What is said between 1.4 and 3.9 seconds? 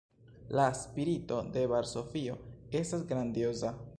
de Varsovio estas grandioza.